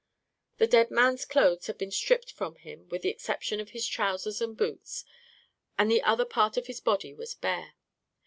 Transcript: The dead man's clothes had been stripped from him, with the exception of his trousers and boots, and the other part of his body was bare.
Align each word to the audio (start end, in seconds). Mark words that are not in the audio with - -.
The 0.57 0.65
dead 0.65 0.89
man's 0.89 1.25
clothes 1.25 1.67
had 1.67 1.77
been 1.77 1.91
stripped 1.91 2.31
from 2.31 2.55
him, 2.55 2.89
with 2.89 3.03
the 3.03 3.09
exception 3.09 3.59
of 3.59 3.69
his 3.69 3.85
trousers 3.85 4.41
and 4.41 4.57
boots, 4.57 5.05
and 5.77 5.91
the 5.91 6.01
other 6.01 6.25
part 6.25 6.57
of 6.57 6.65
his 6.65 6.79
body 6.81 7.13
was 7.13 7.35
bare. 7.35 7.75